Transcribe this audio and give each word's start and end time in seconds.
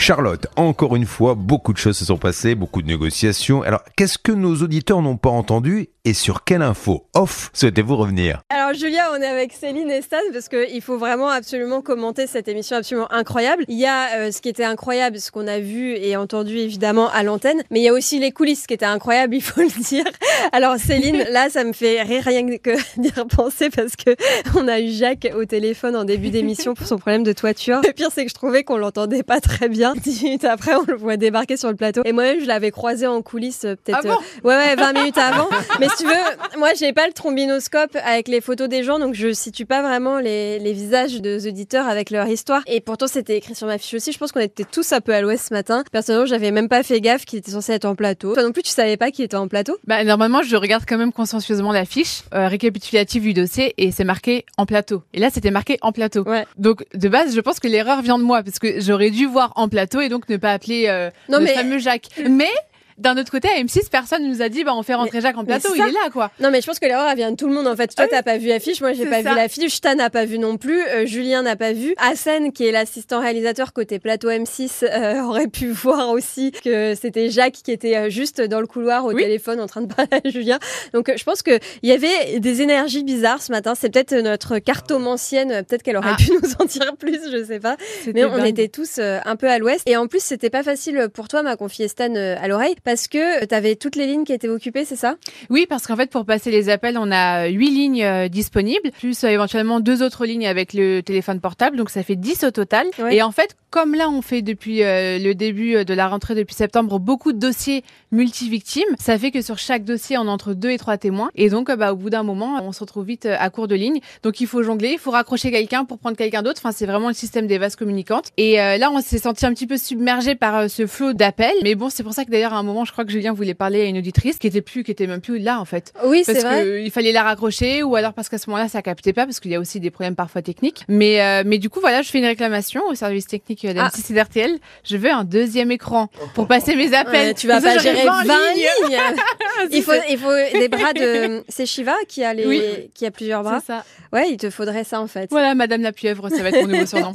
Charlotte, 0.00 0.46
encore 0.54 0.94
une 0.94 1.06
fois, 1.06 1.34
beaucoup 1.34 1.72
de 1.72 1.78
choses 1.78 1.98
se 1.98 2.04
sont 2.04 2.18
passées, 2.18 2.54
beaucoup 2.54 2.82
de 2.82 2.86
négociations. 2.86 3.62
Alors, 3.62 3.82
qu'est-ce 3.96 4.16
que 4.16 4.30
nos 4.30 4.54
auditeurs 4.62 5.02
n'ont 5.02 5.16
pas 5.16 5.28
entendu 5.28 5.88
et 6.08 6.14
sur 6.14 6.44
quelle 6.44 6.62
info 6.62 7.06
off 7.12 7.50
souhaitez-vous 7.52 7.94
revenir? 7.94 8.40
Alors 8.48 8.72
Julia, 8.72 9.10
on 9.12 9.20
est 9.20 9.26
avec 9.26 9.52
Céline 9.52 9.90
et 9.90 10.00
Stan 10.00 10.16
parce 10.32 10.48
qu'il 10.48 10.80
faut 10.80 10.96
vraiment 10.96 11.28
absolument 11.28 11.82
commenter 11.82 12.26
cette 12.26 12.48
émission 12.48 12.78
absolument 12.78 13.12
incroyable. 13.12 13.64
Il 13.68 13.78
y 13.78 13.84
a 13.84 14.16
euh, 14.16 14.30
ce 14.30 14.40
qui 14.40 14.48
était 14.48 14.64
incroyable, 14.64 15.20
ce 15.20 15.30
qu'on 15.30 15.46
a 15.46 15.58
vu 15.58 15.96
et 15.96 16.16
entendu 16.16 16.56
évidemment 16.56 17.10
à 17.10 17.22
l'antenne, 17.24 17.62
mais 17.70 17.80
il 17.80 17.82
y 17.82 17.88
a 17.88 17.92
aussi 17.92 18.18
les 18.18 18.32
coulisses 18.32 18.66
qui 18.66 18.72
étaient 18.72 18.86
incroyables, 18.86 19.34
il 19.34 19.42
faut 19.42 19.60
le 19.60 19.82
dire. 19.82 20.06
Alors 20.52 20.76
Céline, 20.78 21.24
là 21.30 21.50
ça 21.50 21.62
me 21.62 21.74
fait 21.74 22.00
rien 22.00 22.56
que 22.56 22.70
d'y 23.00 23.10
repenser 23.10 23.68
parce 23.68 23.94
que 23.94 24.16
on 24.56 24.66
a 24.66 24.80
eu 24.80 24.90
Jacques 24.90 25.28
au 25.36 25.44
téléphone 25.44 25.94
en 25.94 26.04
début 26.04 26.30
d'émission 26.30 26.72
pour 26.72 26.86
son 26.86 26.96
problème 26.96 27.24
de 27.24 27.34
toiture. 27.34 27.82
Le 27.84 27.92
pire 27.92 28.08
c'est 28.14 28.24
que 28.24 28.30
je 28.30 28.34
trouvais 28.34 28.64
qu'on 28.64 28.78
l'entendait 28.78 29.22
pas 29.22 29.40
très 29.40 29.68
bien. 29.68 29.87
Dix 30.02 30.22
minutes 30.22 30.44
après, 30.44 30.74
on 30.74 30.84
le 30.86 30.96
voit 30.96 31.16
débarquer 31.16 31.56
sur 31.56 31.68
le 31.68 31.76
plateau 31.76 32.02
et 32.04 32.12
moi-même 32.12 32.40
je 32.40 32.46
l'avais 32.46 32.70
croisé 32.70 33.06
en 33.06 33.22
coulisses 33.22 33.64
euh, 33.64 33.74
peut-être 33.74 34.00
Ah 34.02 34.08
bon 34.08 34.14
euh, 34.14 34.48
ouais 34.48 34.56
ouais 34.56 34.76
20 34.76 34.92
minutes 34.92 35.18
avant. 35.18 35.48
Mais 35.80 35.88
si 35.88 36.04
tu 36.04 36.06
veux, 36.06 36.58
moi 36.58 36.70
j'ai 36.78 36.92
pas 36.92 37.06
le 37.06 37.12
trombinoscope 37.12 37.96
avec 38.04 38.28
les 38.28 38.40
photos 38.40 38.68
des 38.68 38.82
gens 38.82 38.98
donc 38.98 39.14
je 39.14 39.32
situe 39.32 39.66
pas 39.66 39.82
vraiment 39.82 40.18
les, 40.18 40.58
les 40.58 40.72
visages 40.72 41.20
des 41.20 41.46
auditeurs 41.46 41.86
avec 41.86 42.10
leur 42.10 42.26
histoire. 42.28 42.62
Et 42.66 42.80
pourtant 42.80 43.06
c'était 43.06 43.36
écrit 43.36 43.54
sur 43.54 43.66
ma 43.66 43.78
fiche 43.78 43.94
aussi. 43.94 44.12
Je 44.12 44.18
pense 44.18 44.32
qu'on 44.32 44.40
était 44.40 44.64
tous 44.64 44.92
un 44.92 45.00
peu 45.00 45.14
à 45.14 45.20
l'ouest 45.20 45.48
ce 45.48 45.54
matin. 45.54 45.84
Personnellement, 45.92 46.26
j'avais 46.26 46.50
même 46.50 46.68
pas 46.68 46.82
fait 46.82 47.00
gaffe 47.00 47.24
qu'il 47.24 47.38
était 47.38 47.52
censé 47.52 47.72
être 47.72 47.84
en 47.84 47.94
plateau. 47.94 48.34
Toi 48.34 48.42
non 48.42 48.52
plus, 48.52 48.62
tu 48.62 48.70
savais 48.70 48.96
pas 48.96 49.10
qu'il 49.10 49.24
était 49.24 49.36
en 49.36 49.48
plateau? 49.48 49.76
Bah, 49.86 50.04
normalement, 50.04 50.42
je 50.42 50.56
regarde 50.56 50.84
quand 50.86 50.98
même 50.98 51.12
consciencieusement 51.12 51.72
la 51.72 51.84
fiche 51.84 52.22
euh, 52.34 52.48
récapitulative 52.48 53.22
du 53.22 53.34
dossier 53.34 53.74
et 53.78 53.90
c'est 53.90 54.04
marqué 54.04 54.44
en 54.56 54.66
plateau. 54.66 55.02
Et 55.12 55.20
là, 55.20 55.30
c'était 55.32 55.50
marqué 55.50 55.78
en 55.82 55.92
plateau. 55.92 56.22
Ouais. 56.24 56.46
Donc, 56.56 56.84
de 56.94 57.08
base, 57.08 57.34
je 57.34 57.40
pense 57.40 57.60
que 57.60 57.68
l'erreur 57.68 58.02
vient 58.02 58.18
de 58.18 58.24
moi 58.24 58.42
parce 58.42 58.58
que 58.58 58.80
j'aurais 58.80 59.10
dû 59.10 59.26
voir 59.26 59.52
en 59.56 59.68
plateau 59.68 59.77
et 60.00 60.08
donc 60.08 60.28
ne 60.28 60.36
pas 60.36 60.52
appeler 60.52 60.86
euh, 60.88 61.10
Non, 61.28 61.38
le 61.38 61.44
mais- 61.44 61.54
fameux 61.54 61.78
Jacques. 61.78 62.08
Mais 62.28 62.50
d'un 62.98 63.16
autre 63.16 63.30
côté, 63.30 63.48
à 63.48 63.60
M6, 63.62 63.88
personne 63.90 64.28
nous 64.28 64.42
a 64.42 64.48
dit 64.48 64.64
bah 64.64 64.72
on 64.74 64.82
fait 64.82 64.94
rentrer 64.94 65.20
Jacques 65.20 65.38
en 65.38 65.44
plateau. 65.44 65.68
Il 65.74 65.80
est 65.80 65.92
là, 65.92 66.10
quoi. 66.12 66.30
Non 66.40 66.50
mais 66.50 66.60
je 66.60 66.66
pense 66.66 66.78
que 66.78 66.86
l'erreur 66.86 67.08
elle 67.08 67.16
vient 67.16 67.30
de 67.30 67.36
tout 67.36 67.46
le 67.48 67.54
monde 67.54 67.66
en 67.66 67.76
fait. 67.76 67.86
Toi 67.94 67.96
Ah 67.98 68.02
oui. 68.04 68.08
t'as 68.10 68.22
pas 68.22 68.38
vu 68.38 68.48
la 68.48 68.60
fiche, 68.60 68.80
moi 68.80 68.92
j'ai 68.92 69.06
pas 69.06 69.22
ça. 69.22 69.30
vu 69.30 69.36
la 69.36 69.48
fiche, 69.48 69.74
Stan 69.74 69.94
n'a 69.94 70.10
pas 70.10 70.24
vu 70.24 70.38
non 70.38 70.56
plus, 70.56 70.82
euh, 70.82 71.06
Julien 71.06 71.42
n'a 71.42 71.56
pas 71.56 71.72
vu. 71.72 71.94
Hassan 71.98 72.52
qui 72.52 72.66
est 72.66 72.72
l'assistant 72.72 73.20
réalisateur 73.20 73.72
côté 73.72 73.98
plateau 73.98 74.30
M6 74.30 74.84
euh, 74.84 75.22
aurait 75.24 75.48
pu 75.48 75.68
voir 75.70 76.10
aussi 76.10 76.52
que 76.52 76.94
c'était 76.94 77.30
Jacques 77.30 77.58
qui 77.64 77.70
était 77.72 77.96
euh, 77.96 78.10
juste 78.10 78.40
dans 78.40 78.60
le 78.60 78.66
couloir 78.66 79.04
au 79.04 79.12
Oui. 79.12 79.22
téléphone 79.22 79.60
en 79.60 79.66
train 79.66 79.80
de 79.82 79.86
parler 79.94 80.10
à 80.24 80.28
Julien. 80.28 80.58
Donc 80.92 81.12
je 81.16 81.22
pense 81.24 81.42
que 81.42 81.58
il 81.82 81.88
y 81.88 81.92
avait 81.92 82.40
des 82.40 82.62
énergies 82.62 83.04
bizarres 83.04 83.42
ce 83.42 83.52
matin. 83.52 83.74
C'est 83.74 83.90
peut-être 83.92 84.14
notre 84.14 84.58
cartomancienne, 84.58 85.64
peut-être 85.64 85.82
qu'elle 85.82 85.96
aurait 85.96 86.10
Ah. 86.12 86.16
pu 86.18 86.30
nous 86.42 86.50
en 86.58 86.64
dire 86.64 86.96
plus, 86.98 87.18
je 87.30 87.44
sais 87.44 87.60
pas. 87.60 87.76
Mais 88.14 88.24
on 88.24 88.36
dingue. 88.36 88.46
était 88.46 88.68
tous 88.68 88.98
un 88.98 89.36
peu 89.36 89.48
à 89.48 89.58
l'ouest. 89.58 89.82
Et 89.86 89.96
en 89.96 90.06
plus, 90.06 90.22
c'était 90.22 90.50
pas 90.50 90.62
facile 90.62 91.08
pour 91.12 91.28
toi, 91.28 91.42
m'a 91.42 91.56
confié 91.56 91.88
Stan 91.88 92.14
à 92.14 92.48
l'oreille, 92.48 92.74
parce 92.88 93.06
que 93.06 93.44
tu 93.44 93.54
avais 93.54 93.76
toutes 93.76 93.96
les 93.96 94.06
lignes 94.06 94.24
qui 94.24 94.32
étaient 94.32 94.48
occupées, 94.48 94.86
c'est 94.86 94.96
ça? 94.96 95.16
Oui, 95.50 95.66
parce 95.68 95.86
qu'en 95.86 95.94
fait, 95.94 96.08
pour 96.08 96.24
passer 96.24 96.50
les 96.50 96.70
appels, 96.70 96.96
on 96.98 97.12
a 97.12 97.48
huit 97.48 97.70
lignes 97.70 98.02
euh, 98.02 98.28
disponibles, 98.28 98.92
plus 98.98 99.24
euh, 99.24 99.28
éventuellement 99.28 99.78
deux 99.78 100.02
autres 100.02 100.24
lignes 100.24 100.46
avec 100.46 100.72
le 100.72 101.02
téléphone 101.02 101.38
portable, 101.38 101.76
donc 101.76 101.90
ça 101.90 102.02
fait 102.02 102.16
10 102.16 102.44
au 102.44 102.50
total. 102.50 102.86
Ouais. 102.98 103.16
Et 103.16 103.22
en 103.22 103.30
fait, 103.30 103.58
comme 103.70 103.94
là, 103.94 104.08
on 104.08 104.22
fait 104.22 104.40
depuis 104.40 104.82
euh, 104.82 105.18
le 105.18 105.34
début 105.34 105.76
euh, 105.76 105.84
de 105.84 105.92
la 105.92 106.08
rentrée, 106.08 106.34
depuis 106.34 106.54
septembre, 106.54 106.98
beaucoup 106.98 107.32
de 107.32 107.38
dossiers 107.38 107.84
multivictimes, 108.12 108.88
ça 108.98 109.18
fait 109.18 109.30
que 109.30 109.42
sur 109.42 109.58
chaque 109.58 109.84
dossier, 109.84 110.16
on 110.16 110.22
a 110.22 110.30
entre 110.30 110.54
deux 110.54 110.70
et 110.70 110.78
trois 110.78 110.96
témoins. 110.96 111.30
Et 111.34 111.50
donc, 111.50 111.68
euh, 111.68 111.76
bah, 111.76 111.92
au 111.92 111.96
bout 111.96 112.10
d'un 112.10 112.22
moment, 112.22 112.58
on 112.62 112.72
se 112.72 112.80
retrouve 112.80 113.04
vite 113.04 113.26
euh, 113.26 113.36
à 113.38 113.50
court 113.50 113.68
de 113.68 113.74
ligne. 113.74 114.00
Donc, 114.22 114.40
il 114.40 114.46
faut 114.46 114.62
jongler, 114.62 114.92
il 114.92 114.98
faut 114.98 115.10
raccrocher 115.10 115.50
quelqu'un 115.50 115.84
pour 115.84 115.98
prendre 115.98 116.16
quelqu'un 116.16 116.42
d'autre. 116.42 116.60
Enfin, 116.64 116.72
c'est 116.72 116.86
vraiment 116.86 117.08
le 117.08 117.14
système 117.14 117.46
des 117.46 117.58
vases 117.58 117.76
communicantes. 117.76 118.30
Et 118.38 118.60
euh, 118.60 118.78
là, 118.78 118.90
on 118.90 119.00
s'est 119.02 119.18
senti 119.18 119.44
un 119.44 119.52
petit 119.52 119.66
peu 119.66 119.76
submergé 119.76 120.34
par 120.34 120.56
euh, 120.56 120.68
ce 120.68 120.86
flot 120.86 121.12
d'appels. 121.12 121.56
Mais 121.62 121.74
bon, 121.74 121.90
c'est 121.90 122.02
pour 122.02 122.14
ça 122.14 122.24
que 122.24 122.30
d'ailleurs, 122.30 122.54
à 122.54 122.58
un 122.58 122.62
moment, 122.62 122.77
je 122.84 122.92
crois 122.92 123.04
que 123.04 123.10
Julien 123.10 123.32
voulait 123.32 123.54
parler 123.54 123.82
à 123.82 123.84
une 123.84 123.98
auditrice 123.98 124.38
qui 124.38 124.46
était 124.46 124.62
plus, 124.62 124.82
qui 124.84 124.90
était 124.90 125.06
même 125.06 125.20
plus 125.20 125.38
là, 125.38 125.60
en 125.60 125.64
fait 125.64 125.92
Oui, 126.04 126.22
parce 126.26 126.38
c'est 126.38 126.44
vrai. 126.44 126.82
qu'il 126.82 126.90
fallait 126.90 127.12
la 127.12 127.22
raccrocher 127.22 127.82
ou 127.82 127.96
alors 127.96 128.12
parce 128.14 128.28
qu'à 128.28 128.38
ce 128.38 128.48
moment-là 128.50 128.68
ça 128.68 128.82
captait 128.82 129.12
pas 129.12 129.24
parce 129.26 129.40
qu'il 129.40 129.50
y 129.50 129.54
a 129.54 129.60
aussi 129.60 129.80
des 129.80 129.90
problèmes 129.90 130.14
parfois 130.16 130.42
techniques. 130.42 130.84
Mais 130.88 131.20
euh, 131.22 131.42
mais 131.46 131.58
du 131.58 131.70
coup 131.70 131.80
voilà, 131.80 132.02
je 132.02 132.10
fais 132.10 132.18
une 132.18 132.24
réclamation 132.26 132.82
au 132.88 132.94
service 132.94 133.26
technique 133.26 133.64
euh, 133.64 133.72
Ah. 133.78 133.88
d'M6 133.88 134.10
et 134.12 134.14
d'RTL. 134.14 134.58
Je 134.84 134.96
veux 134.96 135.10
un 135.10 135.24
deuxième 135.24 135.70
écran 135.70 136.08
pour 136.34 136.46
passer 136.46 136.74
mes 136.76 136.94
appels. 136.94 137.28
Ouais, 137.28 137.34
tu 137.34 137.46
vas 137.46 137.60
ça, 137.60 137.74
pas 137.74 137.78
gérer 137.78 138.04
20 138.04 138.24
20 138.24 138.34
lignes. 138.54 138.64
lignes. 138.88 138.98
il 139.72 139.82
faut 139.82 139.92
il 140.08 140.18
faut 140.18 140.58
des 140.58 140.68
bras 140.68 140.92
de 140.92 141.42
c'est 141.48 141.66
Shiva 141.66 141.94
qui 142.08 142.22
a 142.24 142.34
les 142.34 142.46
Oui. 142.46 142.62
qui 142.94 143.06
a 143.06 143.10
plusieurs 143.10 143.42
bras. 143.42 143.60
C'est 143.60 143.72
ça. 143.72 143.84
Ouais, 144.12 144.26
il 144.30 144.36
te 144.38 144.48
faudrait 144.50 144.84
ça 144.84 145.00
en 145.00 145.06
fait. 145.06 145.28
Voilà, 145.30 145.54
Madame 145.54 145.82
la 145.82 145.92
pieuvre, 145.92 146.28
ça 146.30 146.42
va 146.42 146.48
être 146.48 146.62
mon 146.62 146.68
nouveau 146.68 146.86
surnom. 146.86 147.12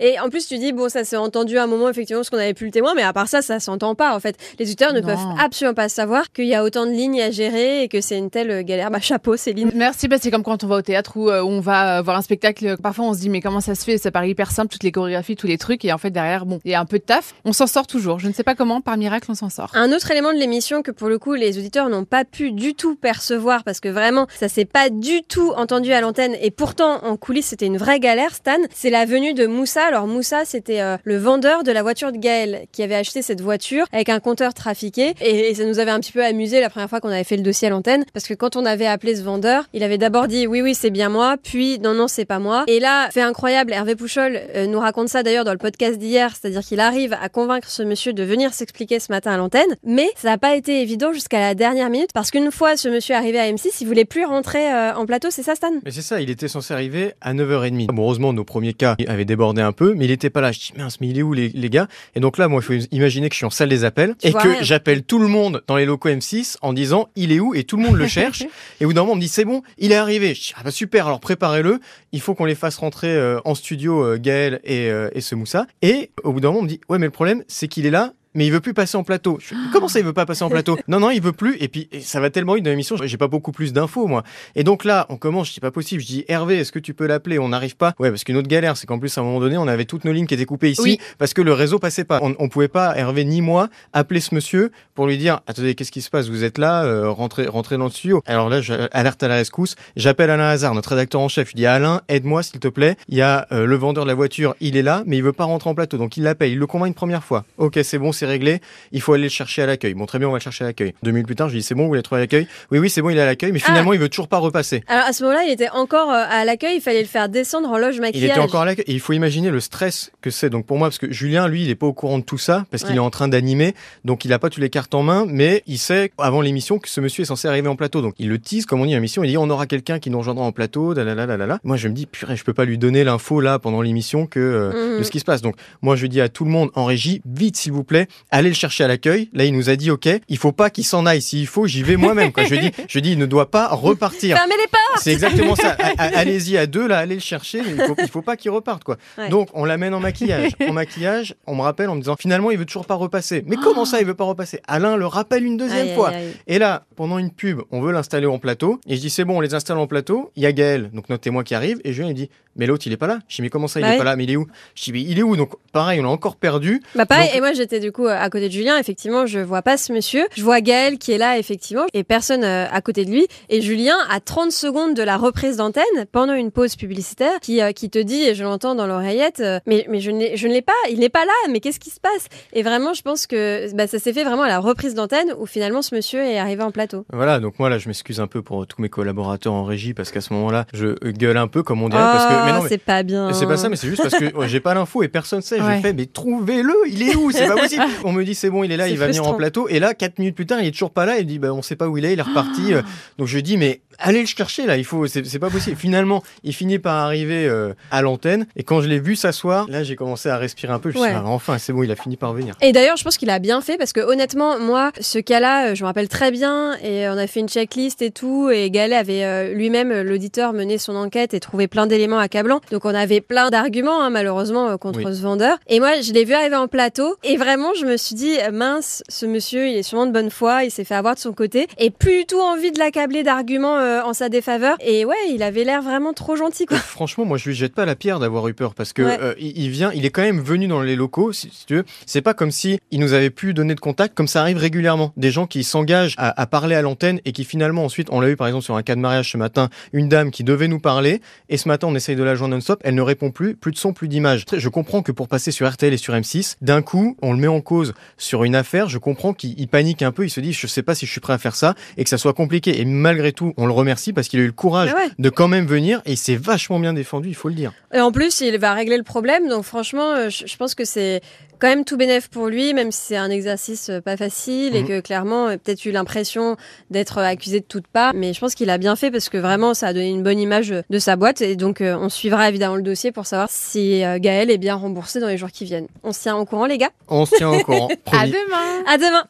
Et 0.00 0.18
en 0.20 0.28
plus 0.30 0.46
tu 0.46 0.58
dis 0.58 0.72
bon 0.72 0.88
ça 0.88 1.04
s'est 1.04 1.16
entendu 1.16 1.58
à 1.58 1.64
un 1.64 1.66
moment 1.66 1.88
effectivement 1.88 2.20
parce 2.20 2.30
qu'on 2.30 2.38
avait 2.38 2.54
plus 2.54 2.66
le 2.66 2.72
témoin 2.72 2.94
mais 2.94 3.02
à 3.02 3.12
part 3.12 3.28
ça 3.28 3.42
ça 3.42 3.60
s'entend 3.60 3.94
pas 3.94 4.14
en 4.14 4.20
fait. 4.20 4.27
Les 4.58 4.64
auditeurs 4.66 4.92
ne 4.92 5.00
Non. 5.00 5.06
peuvent 5.08 5.18
absolument 5.42 5.74
pas 5.74 5.88
savoir 5.88 6.32
qu'il 6.32 6.46
y 6.46 6.54
a 6.54 6.64
autant 6.64 6.86
de 6.86 6.90
lignes 6.90 7.20
à 7.22 7.30
gérer 7.30 7.82
et 7.82 7.88
que 7.88 8.00
c'est 8.00 8.18
une 8.18 8.30
telle 8.30 8.62
galère. 8.64 8.90
Bah 8.90 9.00
chapeau 9.00 9.36
Céline. 9.36 9.70
Merci, 9.74 10.08
bah, 10.08 10.16
c'est 10.20 10.30
comme 10.30 10.42
quand 10.42 10.64
on 10.64 10.66
va 10.66 10.76
au 10.76 10.82
théâtre 10.82 11.16
ou 11.16 11.30
euh, 11.30 11.42
on 11.42 11.60
va 11.60 11.98
euh, 11.98 12.02
voir 12.02 12.16
un 12.16 12.22
spectacle. 12.22 12.76
Parfois, 12.82 13.06
on 13.06 13.14
se 13.14 13.20
dit, 13.20 13.30
mais 13.30 13.40
comment 13.40 13.60
ça 13.60 13.74
se 13.74 13.84
fait? 13.84 13.98
Ça 13.98 14.10
paraît 14.10 14.30
hyper 14.30 14.50
simple, 14.50 14.70
toutes 14.72 14.82
les 14.84 14.92
chorégraphies, 14.92 15.36
tous 15.36 15.46
les 15.46 15.58
trucs. 15.58 15.84
Et 15.84 15.92
en 15.92 15.98
fait, 15.98 16.10
derrière, 16.10 16.46
bon, 16.46 16.60
il 16.64 16.70
y 16.70 16.74
a 16.74 16.80
un 16.80 16.84
peu 16.84 16.98
de 16.98 17.04
taf. 17.04 17.34
On 17.44 17.52
s'en 17.52 17.66
sort 17.66 17.86
toujours. 17.86 18.18
Je 18.18 18.28
ne 18.28 18.32
sais 18.32 18.42
pas 18.44 18.54
comment, 18.54 18.80
par 18.80 18.96
miracle, 18.96 19.30
on 19.30 19.34
s'en 19.34 19.48
sort. 19.50 19.70
Un 19.74 19.92
autre 19.92 20.10
élément 20.10 20.32
de 20.32 20.38
l'émission 20.38 20.82
que 20.82 20.90
pour 20.90 21.08
le 21.08 21.18
coup 21.18 21.34
les 21.34 21.58
auditeurs 21.58 21.88
n'ont 21.88 22.04
pas 22.04 22.24
pu 22.24 22.52
du 22.52 22.74
tout 22.74 22.94
percevoir 22.96 23.64
parce 23.64 23.80
que 23.80 23.88
vraiment 23.88 24.26
ça 24.38 24.48
s'est 24.48 24.64
pas 24.64 24.90
du 24.90 25.22
tout 25.22 25.52
entendu 25.56 25.92
à 25.92 26.00
l'antenne 26.00 26.34
et 26.40 26.50
pourtant 26.50 27.04
en 27.04 27.16
coulisses 27.16 27.46
c'était 27.46 27.66
une 27.66 27.76
vraie 27.78 28.00
galère 28.00 28.34
Stan, 28.34 28.58
c'est 28.74 28.90
la 28.90 29.04
venue 29.04 29.34
de 29.34 29.46
Moussa. 29.46 29.84
Alors 29.86 30.06
Moussa 30.06 30.44
c'était 30.44 30.80
euh, 30.80 30.96
le 31.04 31.16
vendeur 31.16 31.62
de 31.62 31.72
la 31.72 31.82
voiture 31.82 32.12
de 32.12 32.18
Gaël 32.18 32.66
qui 32.72 32.82
avait 32.82 32.94
acheté 32.94 33.22
cette 33.22 33.40
voiture 33.40 33.86
avec 33.92 34.08
un 34.08 34.17
compteur 34.20 34.54
trafiqué 34.54 35.14
et, 35.20 35.54
ça 35.54 35.64
nous 35.64 35.78
avait 35.78 35.90
un 35.90 36.00
petit 36.00 36.12
peu 36.12 36.24
amusé 36.24 36.60
la 36.60 36.70
première 36.70 36.88
fois 36.88 37.00
qu'on 37.00 37.08
avait 37.08 37.24
fait 37.24 37.36
le 37.36 37.42
dossier 37.42 37.68
à 37.68 37.70
l'antenne 37.70 38.04
parce 38.12 38.26
que 38.26 38.34
quand 38.34 38.56
on 38.56 38.64
avait 38.64 38.86
appelé 38.86 39.16
ce 39.16 39.22
vendeur, 39.22 39.64
il 39.72 39.82
avait 39.82 39.98
d'abord 39.98 40.28
dit 40.28 40.46
oui 40.46 40.62
oui 40.62 40.74
c'est 40.74 40.90
bien 40.90 41.08
moi, 41.08 41.36
puis 41.42 41.78
non 41.80 41.94
non 41.94 42.08
c'est 42.08 42.24
pas 42.24 42.38
moi 42.38 42.64
et 42.66 42.80
là 42.80 43.08
fait 43.10 43.22
incroyable 43.22 43.72
Hervé 43.72 43.96
Pouchol 43.96 44.40
euh, 44.54 44.66
nous 44.66 44.78
raconte 44.78 45.08
ça 45.08 45.22
d'ailleurs 45.22 45.44
dans 45.44 45.52
le 45.52 45.58
podcast 45.58 45.98
d'hier, 45.98 46.34
c'est-à-dire 46.34 46.62
qu'il 46.62 46.80
arrive 46.80 47.16
à 47.20 47.28
convaincre 47.28 47.68
ce 47.68 47.82
monsieur 47.82 48.12
de 48.12 48.22
venir 48.22 48.54
s'expliquer 48.54 49.00
ce 49.00 49.10
matin 49.10 49.32
à 49.32 49.36
l'antenne, 49.36 49.76
mais 49.84 50.08
ça 50.16 50.28
n'a 50.28 50.38
pas 50.38 50.54
été 50.56 50.82
évident 50.82 51.12
jusqu'à 51.12 51.40
la 51.40 51.54
dernière 51.54 51.90
minute 51.90 52.10
parce 52.14 52.30
qu'une 52.30 52.50
fois 52.50 52.76
ce 52.76 52.88
monsieur 52.88 53.14
arrivé 53.14 53.38
à 53.38 53.50
M6, 53.50 53.68
il 53.80 53.86
voulait 53.86 54.04
plus 54.04 54.24
rentrer 54.24 54.72
euh, 54.72 54.94
en 54.94 55.06
plateau, 55.06 55.28
c'est 55.30 55.42
ça 55.42 55.54
Stan? 55.54 55.70
Mais 55.84 55.90
c'est 55.90 56.02
ça, 56.02 56.20
il 56.20 56.30
était 56.30 56.48
censé 56.48 56.74
arriver 56.74 57.12
à 57.20 57.34
9h30. 57.34 57.86
Bon, 57.86 58.02
heureusement, 58.02 58.32
nos 58.32 58.44
premiers 58.44 58.74
cas 58.74 58.96
avaient 59.06 59.24
débordé 59.24 59.62
un 59.62 59.72
peu, 59.72 59.94
mais 59.94 60.04
il 60.04 60.10
était 60.10 60.30
pas 60.30 60.40
là. 60.40 60.52
Je 60.52 60.58
dis, 60.58 60.72
mince, 60.76 61.00
mais 61.00 61.08
il 61.08 61.18
est 61.18 61.22
où 61.22 61.32
les, 61.32 61.48
les 61.48 61.70
gars? 61.70 61.88
Et 62.14 62.20
donc 62.20 62.38
là, 62.38 62.48
moi, 62.48 62.60
il 62.62 62.64
faut 62.64 62.86
imaginer 62.92 63.28
que 63.28 63.34
je 63.34 63.38
suis 63.38 63.46
en 63.46 63.50
salle 63.50 63.68
des 63.68 63.84
appels 63.84 63.97
Et 64.22 64.30
vois 64.30 64.42
que 64.42 64.62
j'appelle 64.62 65.02
tout 65.02 65.18
le 65.18 65.28
monde 65.28 65.62
dans 65.66 65.76
les 65.76 65.84
locaux 65.84 66.08
M6 66.08 66.56
en 66.62 66.72
disant, 66.72 67.08
il 67.16 67.32
est 67.32 67.40
où? 67.40 67.54
Et 67.54 67.64
tout 67.64 67.76
le 67.76 67.82
monde 67.82 67.96
le 67.96 68.06
cherche. 68.08 68.44
et 68.80 68.84
au 68.84 68.88
bout 68.88 68.94
d'un 68.94 69.02
moment, 69.02 69.12
on 69.12 69.16
me 69.16 69.20
dit, 69.20 69.28
c'est 69.28 69.44
bon, 69.44 69.62
il 69.78 69.92
est 69.92 69.96
arrivé. 69.96 70.34
Je 70.34 70.40
dis, 70.40 70.52
ah 70.56 70.62
bah 70.64 70.70
super, 70.70 71.06
alors 71.06 71.20
préparez-le. 71.20 71.80
Il 72.12 72.20
faut 72.20 72.34
qu'on 72.34 72.44
les 72.44 72.54
fasse 72.54 72.76
rentrer 72.76 73.14
euh, 73.14 73.40
en 73.44 73.54
studio, 73.54 74.04
euh, 74.04 74.18
Gaël 74.18 74.60
et, 74.64 74.90
euh, 74.90 75.10
et 75.12 75.20
ce 75.20 75.34
Moussa. 75.34 75.66
Et 75.82 76.10
au 76.22 76.32
bout 76.32 76.40
d'un 76.40 76.48
moment, 76.48 76.60
on 76.60 76.62
me 76.62 76.68
dit, 76.68 76.80
ouais, 76.88 76.98
mais 76.98 77.06
le 77.06 77.12
problème, 77.12 77.42
c'est 77.48 77.68
qu'il 77.68 77.86
est 77.86 77.90
là. 77.90 78.12
Mais 78.34 78.46
il 78.46 78.52
veut 78.52 78.60
plus 78.60 78.74
passer 78.74 78.96
en 78.96 79.04
plateau. 79.04 79.38
Je 79.40 79.54
Comment 79.72 79.88
ça, 79.88 79.98
il 79.98 80.04
veut 80.04 80.12
pas 80.12 80.26
passer 80.26 80.44
en 80.44 80.50
plateau? 80.50 80.76
Non, 80.88 81.00
non, 81.00 81.10
il 81.10 81.20
veut 81.20 81.32
plus. 81.32 81.56
Et 81.60 81.68
puis, 81.68 81.88
ça 82.00 82.20
va 82.20 82.30
tellement 82.30 82.54
vite 82.54 82.64
dans 82.64 82.70
l'émission, 82.70 82.96
j'ai 83.02 83.16
pas 83.16 83.28
beaucoup 83.28 83.52
plus 83.52 83.72
d'infos, 83.72 84.06
moi. 84.06 84.22
Et 84.54 84.64
donc 84.64 84.84
là, 84.84 85.06
on 85.08 85.16
commence, 85.16 85.48
je 85.48 85.54
dis 85.54 85.60
pas 85.60 85.70
possible. 85.70 86.00
Je 86.00 86.06
dis 86.06 86.24
Hervé, 86.28 86.58
est-ce 86.58 86.72
que 86.72 86.78
tu 86.78 86.94
peux 86.94 87.06
l'appeler? 87.06 87.38
On 87.38 87.48
n'arrive 87.48 87.76
pas. 87.76 87.94
Ouais, 87.98 88.10
parce 88.10 88.24
qu'une 88.24 88.36
autre 88.36 88.48
galère, 88.48 88.76
c'est 88.76 88.86
qu'en 88.86 88.98
plus 88.98 89.16
à 89.18 89.20
un 89.20 89.24
moment 89.24 89.40
donné, 89.40 89.56
on 89.58 89.66
avait 89.68 89.84
toutes 89.84 90.04
nos 90.04 90.12
lignes 90.12 90.26
qui 90.26 90.34
étaient 90.34 90.44
coupées 90.46 90.70
ici 90.70 90.80
Oui. 90.82 90.98
parce 91.18 91.34
que 91.34 91.42
le 91.42 91.52
réseau 91.52 91.78
passait 91.78 92.04
pas. 92.04 92.20
On, 92.22 92.34
on 92.38 92.48
pouvait 92.48 92.68
pas, 92.68 92.96
Hervé 92.96 93.24
ni 93.24 93.40
moi, 93.42 93.68
appeler 93.92 94.20
ce 94.20 94.34
monsieur 94.34 94.70
pour 94.94 95.06
lui 95.06 95.18
dire 95.18 95.40
attendez, 95.46 95.74
qu'est-ce 95.74 95.92
qui 95.92 96.02
se 96.02 96.10
passe? 96.10 96.28
Vous 96.28 96.44
êtes 96.44 96.58
là, 96.58 96.84
euh, 96.84 97.10
rentrez, 97.10 97.46
rentrez 97.46 97.76
dans 97.76 97.84
le 97.84 97.90
studio. 97.90 98.22
Alors 98.26 98.48
là, 98.48 98.60
alerte 98.92 99.22
à 99.22 99.28
la 99.28 99.36
rescousse. 99.36 99.74
J'appelle 99.96 100.30
Alain 100.30 100.48
Hazard, 100.48 100.74
notre 100.74 100.90
rédacteur 100.90 101.20
en 101.20 101.28
chef. 101.28 101.50
Je 101.50 101.56
dis 101.56 101.66
Alain, 101.66 102.02
aide-moi 102.08 102.42
s'il 102.42 102.60
te 102.60 102.68
plaît. 102.68 102.96
Il 103.08 103.16
y 103.16 103.22
a 103.22 103.46
euh, 103.52 103.66
le 103.66 103.76
vendeur 103.76 104.04
de 104.04 104.08
la 104.08 104.14
voiture, 104.14 104.54
il 104.60 104.76
est 104.76 104.82
là, 104.82 105.02
mais 105.06 105.16
il 105.16 105.22
veut 105.22 105.32
pas 105.32 105.44
rentrer 105.44 105.70
en 105.70 105.74
plateau, 105.74 105.96
donc 105.98 106.16
il 106.16 106.22
l'appelle. 106.22 106.52
Il 106.52 106.58
le 106.58 106.66
convainc 106.66 106.88
une 106.88 106.94
première 106.94 107.24
fois. 107.24 107.44
Ok, 107.58 107.78
c'est 107.82 107.98
bon, 107.98 108.12
c'est 108.18 108.26
réglé. 108.26 108.60
Il 108.92 109.00
faut 109.00 109.12
aller 109.12 109.24
le 109.24 109.28
chercher 109.28 109.62
à 109.62 109.66
l'accueil. 109.66 109.94
Bon, 109.94 110.06
très 110.06 110.18
bien, 110.18 110.28
on 110.28 110.32
va 110.32 110.38
le 110.38 110.42
chercher 110.42 110.64
à 110.64 110.66
l'accueil. 110.68 110.94
Deux 111.02 111.10
minutes 111.10 111.26
plus 111.26 111.36
tard, 111.36 111.48
je 111.48 111.56
dis 111.56 111.62
c'est 111.62 111.74
bon, 111.74 111.86
vous 111.86 111.94
l'avez 111.94 112.02
trouvé 112.02 112.20
à 112.20 112.24
l'accueil? 112.24 112.46
Oui, 112.70 112.78
oui, 112.78 112.90
c'est 112.90 113.00
bon, 113.02 113.10
il 113.10 113.18
est 113.18 113.20
à 113.22 113.26
l'accueil, 113.26 113.52
mais 113.52 113.58
finalement, 113.58 113.92
il 113.92 113.98
veut 114.00 114.08
toujours 114.08 114.28
pas 114.28 114.38
repasser. 114.38 114.82
Alors 114.88 115.06
à 115.06 115.12
ce 115.12 115.22
moment-là, 115.24 115.44
il 115.44 115.50
était 115.52 115.70
encore 115.70 116.10
euh, 116.10 116.24
à 116.28 116.44
l'accueil, 116.44 116.76
il 116.76 116.80
fallait 116.80 117.00
le 117.02 117.06
faire 117.08 117.28
descendre 117.28 117.68
en 117.70 117.78
loge 117.78 117.96
Il 117.96 118.00
maquillage. 118.00 118.30
était 118.30 118.40
encore 118.40 118.62
à 118.62 118.64
l'accueil. 118.66 118.84
Et 118.88 118.92
il 118.92 119.00
faut 119.00 119.12
imaginer 119.12 119.50
le 119.50 119.60
stress 119.60 120.10
que 120.20 120.30
c'est. 120.30 120.50
Donc 120.50 120.66
pour 120.66 120.78
moi, 120.78 120.88
parce 120.88 120.98
que 120.98 121.10
Julien, 121.12 121.48
lui, 121.48 121.62
il 121.62 121.70
est 121.70 121.74
pas 121.74 121.86
au 121.86 121.92
courant 121.92 122.18
de 122.18 122.24
tout 122.24 122.38
ça, 122.38 122.66
parce 122.70 122.84
qu'il 122.84 122.96
est 122.96 123.00
en 123.00 123.10
train 123.10 123.28
d'animer, 123.28 123.74
donc 124.04 124.24
il 124.24 124.32
a 124.32 124.38
pas 124.38 124.50
toutes 124.50 124.62
les 124.62 124.70
cartes 124.70 124.94
en 124.94 125.02
main, 125.02 125.24
mais 125.28 125.62
il 125.66 125.78
sait 125.78 126.10
avant 126.18 126.40
l'émission 126.40 126.78
que 126.78 126.88
ce 126.88 127.00
monsieur 127.00 127.22
est 127.22 127.26
censé 127.26 127.48
arriver 127.48 127.68
en 127.68 127.76
plateau. 127.76 128.02
Donc 128.02 128.14
il 128.18 128.28
le 128.28 128.38
tease, 128.38 128.66
comme 128.66 128.80
on 128.80 128.86
dit 128.86 128.92
à 128.92 128.96
l'émission, 128.96 129.22
il 129.24 129.28
dit 129.28 129.36
on 129.38 129.48
aura 129.50 129.66
quelqu'un 129.66 129.98
qui 129.98 130.10
nous 130.10 130.18
rejoindra 130.18 130.44
en 130.44 130.52
plateau, 130.52 130.94
la 130.94 131.58
Moi, 131.64 131.76
je 131.76 131.88
me 131.88 131.94
dis, 131.94 132.06
purée, 132.06 132.36
je 132.36 132.44
peux 132.44 132.52
pas 132.52 132.64
lui 132.64 132.78
donner 132.78 133.04
l'info 133.04 133.40
là 133.40 133.58
pendant 133.58 133.82
l'émission 133.82 134.26
que 134.26 134.40
euh, 134.40 134.92
Mhm. 134.94 134.98
de 134.98 135.02
ce 135.02 135.10
qui 135.10 135.20
se 135.20 135.24
passe. 135.24 135.42
Donc 135.42 135.54
moi, 135.82 135.96
je 135.96 136.06
dis 136.06 136.20
à 136.20 136.28
tout 136.28 136.44
le 136.44 136.50
monde 136.50 136.70
en 136.74 136.84
régie, 136.84 137.22
vite 137.24 137.56
s'il 137.56 137.72
vous 137.72 137.84
plaît, 137.84 138.07
allez 138.30 138.48
le 138.48 138.54
chercher 138.54 138.84
à 138.84 138.88
l'accueil. 138.88 139.28
Là, 139.32 139.44
il 139.44 139.52
nous 139.54 139.70
a 139.70 139.76
dit, 139.76 139.90
ok, 139.90 140.08
il 140.28 140.38
faut 140.38 140.52
pas 140.52 140.70
qu'il 140.70 140.84
s'en 140.84 141.06
aille. 141.06 141.22
S'il 141.22 141.46
faut, 141.46 141.66
j'y 141.66 141.82
vais 141.82 141.96
moi-même. 141.96 142.32
quoi. 142.32 142.44
Je 142.44 142.54
dis, 142.54 142.70
je 142.88 142.98
dis, 143.00 143.12
il 143.12 143.18
ne 143.18 143.26
doit 143.26 143.50
pas 143.50 143.68
repartir. 143.68 144.36
Fermez 144.36 144.54
les 144.56 144.68
portes 144.68 145.02
C'est 145.02 145.12
exactement 145.12 145.54
ça. 145.56 145.76
A- 145.78 146.02
a- 146.04 146.18
Allez-y 146.18 146.56
à 146.56 146.66
deux, 146.66 146.86
là, 146.86 146.98
allez 146.98 147.14
le 147.14 147.20
chercher. 147.20 147.60
Il 147.66 147.80
faut, 147.82 147.94
il 147.98 148.08
faut 148.08 148.22
pas 148.22 148.36
qu'il 148.36 148.50
reparte, 148.50 148.84
quoi. 148.84 148.96
Ouais. 149.18 149.28
Donc, 149.28 149.48
on 149.54 149.64
l'amène 149.64 149.94
en 149.94 150.00
maquillage. 150.00 150.52
En 150.68 150.72
maquillage, 150.72 151.34
on 151.46 151.54
me 151.54 151.62
rappelle 151.62 151.88
en 151.88 151.94
me 151.94 152.00
disant, 152.00 152.16
finalement, 152.18 152.50
il 152.50 152.58
veut 152.58 152.64
toujours 152.66 152.86
pas 152.86 152.94
repasser. 152.94 153.42
Mais 153.46 153.56
comment 153.56 153.84
ça, 153.84 154.00
il 154.00 154.06
veut 154.06 154.14
pas 154.14 154.24
repasser? 154.24 154.60
Alain 154.66 154.96
le 154.96 155.06
rappelle 155.06 155.44
une 155.44 155.56
deuxième 155.56 155.88
Aïe, 155.88 155.94
fois. 155.94 156.08
aïe, 156.10 156.16
aïe. 156.16 156.34
Et 156.46 156.58
là, 156.58 156.84
pendant 156.96 157.18
une 157.18 157.30
pub, 157.30 157.60
on 157.70 157.80
veut 157.80 157.92
l'installer 157.92 158.26
en 158.26 158.38
plateau. 158.38 158.80
Et 158.86 158.96
je 158.96 159.00
dis, 159.00 159.10
c'est 159.10 159.24
bon, 159.24 159.36
on 159.38 159.40
les 159.40 159.54
installe 159.54 159.78
en 159.78 159.86
plateau. 159.86 160.30
Il 160.36 160.42
y 160.42 160.46
a 160.46 160.52
Gaël, 160.52 160.90
donc 160.92 161.08
notre 161.08 161.22
témoin 161.22 161.42
qui 161.44 161.54
arrive. 161.54 161.80
Et 161.84 161.92
Julien, 161.92 162.08
il 162.08 162.14
dit, 162.14 162.30
mais 162.56 162.66
l'autre, 162.66 162.86
il 162.86 162.92
est 162.92 162.96
pas 162.96 163.06
là. 163.06 163.18
Je 163.28 163.36
dis, 163.36 163.42
mais 163.42 163.50
comment 163.50 163.68
ça, 163.68 163.80
il 163.80 163.82
Bah 163.82 163.94
est 163.94 163.98
pas 163.98 164.04
là? 164.04 164.16
Mais 164.16 164.24
il 164.24 164.30
est 164.30 164.36
où? 164.36 164.46
Je 164.74 164.82
dis, 164.84 164.92
mais 164.92 165.02
il 165.02 165.18
est 165.18 165.22
où? 165.22 165.36
Donc, 165.36 165.52
pareil, 165.72 166.00
on 166.00 166.02
l'a 166.02 166.08
encore 166.08 166.36
perdu. 166.36 166.82
Bah 166.94 167.06
pareil, 167.06 167.28
Donc- 167.28 167.36
et 167.36 167.40
moi 167.40 167.52
j'étais 167.52 167.78
du 167.80 167.92
coup 167.92 167.97
euh, 168.06 168.16
à 168.18 168.30
côté 168.30 168.48
de 168.48 168.52
Julien, 168.52 168.78
effectivement, 168.78 169.26
je 169.26 169.40
vois 169.40 169.62
pas 169.62 169.76
ce 169.76 169.92
monsieur. 169.92 170.26
Je 170.36 170.42
vois 170.42 170.60
Gaël 170.60 170.98
qui 170.98 171.12
est 171.12 171.18
là, 171.18 171.38
effectivement, 171.38 171.84
et 171.94 172.04
personne 172.04 172.44
euh, 172.44 172.66
à 172.70 172.80
côté 172.80 173.04
de 173.04 173.10
lui. 173.10 173.26
Et 173.48 173.60
Julien, 173.60 173.96
à 174.10 174.20
30 174.20 174.52
secondes 174.52 174.94
de 174.94 175.02
la 175.02 175.16
reprise 175.16 175.56
d'antenne, 175.56 175.84
pendant 176.12 176.34
une 176.34 176.50
pause 176.50 176.76
publicitaire, 176.76 177.40
qui, 177.40 177.60
euh, 177.62 177.72
qui 177.72 177.90
te 177.90 177.98
dit, 177.98 178.22
et 178.22 178.34
je 178.34 178.44
l'entends 178.44 178.74
dans 178.74 178.86
l'oreillette, 178.86 179.42
mais, 179.66 179.86
mais 179.88 180.00
je 180.00 180.10
ne 180.10 180.52
l'ai 180.52 180.62
pas, 180.62 180.72
il 180.90 180.98
n'est 181.00 181.08
pas 181.08 181.24
là, 181.24 181.32
mais 181.50 181.60
qu'est-ce 181.60 181.80
qui 181.80 181.90
se 181.90 182.00
passe? 182.00 182.26
Et 182.52 182.62
vraiment, 182.62 182.94
je 182.94 183.02
pense 183.02 183.26
que 183.26 183.72
bah, 183.74 183.86
ça 183.86 183.98
s'est 183.98 184.12
fait 184.12 184.24
vraiment 184.24 184.42
à 184.42 184.48
la 184.48 184.58
reprise 184.58 184.94
d'antenne 184.94 185.34
où 185.38 185.46
finalement 185.46 185.82
ce 185.82 185.94
monsieur 185.94 186.20
est 186.22 186.38
arrivé 186.38 186.62
en 186.62 186.70
plateau. 186.70 187.04
Voilà, 187.12 187.40
donc 187.40 187.58
moi 187.58 187.68
là, 187.70 187.78
je 187.78 187.88
m'excuse 187.88 188.20
un 188.20 188.26
peu 188.26 188.42
pour 188.42 188.66
tous 188.66 188.80
mes 188.82 188.88
collaborateurs 188.88 189.52
en 189.52 189.64
régie 189.64 189.94
parce 189.94 190.10
qu'à 190.10 190.20
ce 190.20 190.32
moment-là, 190.34 190.66
je 190.72 190.94
gueule 191.10 191.36
un 191.36 191.48
peu, 191.48 191.62
comme 191.62 191.82
on 191.82 191.88
dirait. 191.88 192.02
parce 192.02 192.26
que, 192.26 192.44
mais 192.46 192.52
non, 192.52 192.58
Oh, 192.58 192.62
mais- 192.64 192.68
c'est 192.68 192.78
pas 192.78 193.02
bien. 193.02 193.32
C'est 193.32 193.46
pas 193.46 193.56
ça, 193.56 193.68
mais 193.68 193.76
c'est 193.76 193.88
juste 193.88 194.02
parce 194.02 194.14
que 194.16 194.46
j'ai 194.46 194.60
pas 194.60 194.74
l'info 194.74 195.02
et 195.02 195.08
personne 195.08 195.42
sait. 195.42 195.60
Ouais. 195.60 195.76
Je 195.76 195.82
fais, 195.82 195.92
mais 195.92 196.06
trouvez-le, 196.06 196.74
il 196.88 197.02
est 197.08 197.14
où? 197.14 197.30
C'est 197.30 197.46
pas 197.46 197.56
possible. 197.56 197.84
On 198.04 198.12
me 198.12 198.24
dit, 198.24 198.34
c'est 198.34 198.50
bon, 198.50 198.64
il 198.64 198.72
est 198.72 198.76
là, 198.76 198.88
il 198.88 198.98
va 198.98 199.06
venir 199.06 199.26
en 199.26 199.34
plateau. 199.34 199.68
Et 199.68 199.78
là, 199.78 199.94
quatre 199.94 200.18
minutes 200.18 200.34
plus 200.34 200.46
tard, 200.46 200.60
il 200.60 200.66
est 200.66 200.70
toujours 200.72 200.90
pas 200.90 201.06
là. 201.06 201.18
Il 201.18 201.26
dit, 201.26 201.38
bah, 201.38 201.52
on 201.52 201.62
sait 201.62 201.76
pas 201.76 201.88
où 201.88 201.98
il 201.98 202.04
est, 202.04 202.12
il 202.12 202.18
est 202.18 202.22
reparti. 202.22 202.74
Euh, 202.74 202.82
Donc 203.18 203.26
je 203.28 203.38
dis, 203.38 203.56
mais 203.56 203.80
allez 203.98 204.20
le 204.20 204.26
chercher 204.26 204.64
là, 204.66 204.76
il 204.76 204.84
faut, 204.84 205.06
c'est 205.06 205.38
pas 205.38 205.50
possible. 205.50 205.76
Finalement, 205.76 206.22
il 206.44 206.52
finit 206.54 206.78
par 206.78 206.94
arriver 207.04 207.46
euh, 207.48 207.72
à 207.90 208.02
l'antenne. 208.02 208.46
Et 208.56 208.62
quand 208.62 208.80
je 208.80 208.88
l'ai 208.88 209.00
vu 209.00 209.16
s'asseoir, 209.16 209.66
là, 209.68 209.82
j'ai 209.82 209.96
commencé 209.96 210.28
à 210.28 210.36
respirer 210.36 210.72
un 210.72 210.78
peu. 210.78 210.90
Je 210.90 210.98
me 210.98 211.02
suis 211.02 211.12
dit, 211.12 211.18
ah, 211.20 211.26
enfin, 211.26 211.58
c'est 211.58 211.72
bon, 211.72 211.82
il 211.82 211.90
a 211.90 211.96
fini 211.96 212.16
par 212.16 212.32
venir. 212.32 212.54
Et 212.62 212.72
d'ailleurs, 212.72 212.96
je 212.96 213.04
pense 213.04 213.16
qu'il 213.16 213.30
a 213.30 213.38
bien 213.38 213.60
fait 213.60 213.76
parce 213.76 213.92
que 213.92 214.00
honnêtement, 214.00 214.58
moi, 214.60 214.92
ce 215.00 215.18
cas-là, 215.18 215.68
euh, 215.70 215.74
je 215.74 215.82
me 215.82 215.86
rappelle 215.86 216.08
très 216.08 216.30
bien 216.30 216.76
et 216.82 217.08
on 217.08 217.18
a 217.18 217.26
fait 217.26 217.40
une 217.40 217.48
checklist 217.48 218.02
et 218.02 218.10
tout. 218.10 218.50
Et 218.50 218.70
Gaël 218.70 218.92
avait 218.92 219.24
euh, 219.24 219.52
lui-même, 219.52 219.92
l'auditeur, 220.02 220.52
mené 220.52 220.78
son 220.78 220.94
enquête 220.94 221.34
et 221.34 221.40
trouvé 221.40 221.66
plein 221.66 221.86
d'éléments 221.86 222.18
accablants. 222.18 222.60
Donc 222.70 222.84
on 222.84 222.94
avait 222.94 223.20
plein 223.20 223.50
d'arguments, 223.50 224.00
hein, 224.02 224.10
malheureusement, 224.10 224.76
contre 224.78 225.00
Oui. 225.04 225.16
ce 225.16 225.20
vendeur. 225.22 225.58
Et 225.66 225.80
moi, 225.80 226.00
je 226.00 226.12
l'ai 226.12 226.24
vu 226.24 226.34
arriver 226.34 226.56
en 226.56 226.68
plateau 226.68 227.16
et 227.24 227.36
vraiment, 227.36 227.72
je 227.80 227.86
me 227.86 227.96
suis 227.96 228.14
dit, 228.14 228.36
euh, 228.40 228.50
mince, 228.52 229.02
ce 229.08 229.26
monsieur, 229.26 229.68
il 229.68 229.76
est 229.76 229.82
sûrement 229.82 230.06
de 230.06 230.12
bonne 230.12 230.30
foi, 230.30 230.64
il 230.64 230.70
s'est 230.70 230.84
fait 230.84 230.94
avoir 230.94 231.14
de 231.14 231.20
son 231.20 231.32
côté 231.32 231.66
et 231.78 231.90
plus 231.90 232.18
du 232.20 232.26
tout 232.26 232.40
envie 232.40 232.72
de 232.72 232.78
l'accabler 232.78 233.22
d'arguments 233.22 233.78
euh, 233.78 234.02
en 234.02 234.12
sa 234.14 234.28
défaveur. 234.28 234.76
Et 234.80 235.04
ouais, 235.04 235.14
il 235.30 235.42
avait 235.42 235.64
l'air 235.64 235.82
vraiment 235.82 236.12
trop 236.12 236.36
gentil, 236.36 236.66
quoi. 236.66 236.78
Franchement, 236.78 237.24
moi, 237.24 237.38
je 237.38 237.48
lui 237.48 237.54
jette 237.54 237.74
pas 237.74 237.84
la 237.86 237.94
pierre 237.96 238.18
d'avoir 238.20 238.46
eu 238.48 238.54
peur 238.54 238.74
parce 238.74 238.92
que 238.92 239.02
Ouais. 239.02 239.18
euh, 239.20 239.34
il, 239.38 239.70
vient, 239.70 239.90
il 239.94 240.04
est 240.04 240.10
quand 240.10 240.22
même 240.22 240.40
venu 240.40 240.66
dans 240.66 240.82
les 240.82 240.96
locaux, 240.96 241.32
si, 241.32 241.50
si 241.52 241.66
tu 241.66 241.76
veux. 241.76 241.84
C'est 242.06 242.22
pas 242.22 242.34
comme 242.34 242.50
si 242.50 242.78
il 242.90 243.00
nous 243.00 243.12
avait 243.12 243.30
plus 243.30 243.54
donné 243.54 243.74
de 243.74 243.80
contact, 243.80 244.14
comme 244.14 244.28
ça 244.28 244.40
arrive 244.40 244.56
régulièrement. 244.58 245.12
Des 245.16 245.30
gens 245.30 245.46
qui 245.46 245.64
s'engagent 245.64 246.14
à, 246.18 246.40
à 246.40 246.46
parler 246.46 246.74
à 246.74 246.82
l'antenne 246.82 247.20
et 247.24 247.32
qui 247.32 247.44
finalement 247.44 247.84
ensuite, 247.84 248.08
on 248.10 248.20
l'a 248.20 248.28
eu 248.30 248.36
par 248.36 248.46
exemple 248.48 248.64
sur 248.64 248.76
un 248.76 248.82
cas 248.82 248.94
de 248.96 249.00
mariage 249.00 249.30
ce 249.32 249.36
matin, 249.36 249.68
une 249.92 250.08
dame 250.08 250.30
qui 250.30 250.44
devait 250.44 250.68
nous 250.68 250.80
parler 250.80 251.20
et 251.48 251.56
ce 251.56 251.68
matin 251.68 251.86
on 251.90 251.94
essaye 251.94 252.16
de 252.16 252.22
la 252.22 252.34
joindre 252.34 252.54
non-stop, 252.54 252.80
elle 252.84 252.94
ne 252.94 253.02
répond 253.02 253.30
plus, 253.30 253.54
plus 253.54 253.72
de 253.72 253.78
son, 253.78 253.92
plus 253.92 254.08
d'image. 254.08 254.44
Je 254.52 254.68
comprends 254.68 255.02
que 255.02 255.12
pour 255.12 255.28
passer 255.28 255.50
sur 255.52 255.68
RTL 255.70 255.92
et 255.92 255.96
sur 255.96 256.14
M6, 256.14 256.56
d'un 256.60 256.82
coup, 256.82 257.16
on 257.22 257.32
le 257.32 257.38
met 257.38 257.46
en 257.46 257.60
cause 257.68 257.92
sur 258.16 258.44
une 258.44 258.54
affaire. 258.54 258.88
Je 258.88 258.96
comprends 258.96 259.34
qu'il 259.34 259.54
il 259.60 259.68
panique 259.68 260.00
un 260.00 260.10
peu, 260.10 260.24
il 260.24 260.30
se 260.30 260.40
dit 260.40 260.54
je 260.54 260.66
sais 260.66 260.82
pas 260.82 260.94
si 260.94 261.04
je 261.04 261.10
suis 261.12 261.20
prêt 261.20 261.34
à 261.34 261.38
faire 261.38 261.54
ça 261.54 261.74
et 261.98 262.04
que 262.04 262.10
ça 262.10 262.16
soit 262.16 262.32
compliqué. 262.32 262.80
Et 262.80 262.84
malgré 262.86 263.32
tout, 263.32 263.52
on 263.58 263.66
le 263.66 263.72
remercie 263.72 264.14
parce 264.14 264.28
qu'il 264.28 264.40
a 264.40 264.42
eu 264.42 264.46
le 264.46 264.52
courage 264.52 264.90
Ah 264.94 264.96
ouais. 264.96 265.10
de 265.18 265.28
quand 265.28 265.48
même 265.48 265.66
venir 265.66 266.00
et 266.06 266.12
il 266.12 266.16
s'est 266.16 266.36
vachement 266.36 266.80
bien 266.80 266.94
défendu, 266.94 267.28
il 267.28 267.34
faut 267.34 267.48
le 267.48 267.54
dire. 267.54 267.72
Et 267.92 268.00
en 268.00 268.10
plus, 268.10 268.40
il 268.40 268.56
va 268.58 268.72
régler 268.72 268.96
le 268.96 269.02
problème. 269.02 269.48
Donc 269.48 269.64
franchement, 269.64 270.14
euh, 270.14 270.30
je 270.30 270.56
pense 270.56 270.74
que 270.74 270.84
c'est 270.86 271.20
quand 271.58 271.68
même 271.68 271.84
tout 271.84 271.96
bénéf 271.96 272.28
pour 272.28 272.46
lui, 272.48 272.74
même 272.74 272.92
si 272.92 273.00
c'est 273.08 273.16
un 273.16 273.30
exercice 273.30 273.90
euh, 273.90 274.00
pas 274.00 274.16
facile 274.16 274.74
et 274.76 274.82
Mhm. 274.82 274.88
que 274.88 275.00
clairement, 275.00 275.46
a 275.46 275.58
peut-être 275.58 275.84
eu 275.84 275.90
l'impression 275.90 276.56
d'être 276.90 277.18
accusé 277.18 277.60
de 277.60 277.64
toutes 277.64 277.86
parts. 277.86 278.12
Mais 278.14 278.32
je 278.32 278.40
pense 278.40 278.54
qu'il 278.54 278.70
a 278.70 278.78
bien 278.78 278.96
fait 278.96 279.10
parce 279.10 279.28
que 279.28 279.38
vraiment, 279.38 279.74
ça 279.74 279.88
a 279.88 279.92
donné 279.92 280.08
une 280.10 280.22
bonne 280.22 280.38
image 280.38 280.74
de 280.88 280.98
sa 280.98 281.16
boîte. 281.16 281.40
Et 281.40 281.56
donc, 281.56 281.80
euh, 281.80 281.96
on 282.00 282.08
suivra 282.08 282.48
évidemment 282.48 282.76
le 282.76 282.82
dossier 282.82 283.12
pour 283.12 283.26
savoir 283.26 283.48
si 283.50 284.04
euh, 284.04 284.18
Gaël 284.18 284.50
est 284.50 284.58
bien 284.58 284.74
remboursé 284.74 285.20
dans 285.20 285.28
les 285.28 285.36
jours 285.38 285.50
qui 285.50 285.64
viennent. 285.64 285.88
On 286.04 286.12
se 286.12 286.20
tient 286.22 286.36
au 286.36 286.44
courant, 286.44 286.66
les 286.66 286.78
gars? 286.78 286.90
On 287.08 287.26
se 287.26 287.34
tient 287.36 287.50
au 287.50 287.60
courant. 287.62 287.88
À 288.12 288.26
demain 288.26 288.84
À 288.86 288.96
demain! 288.98 289.24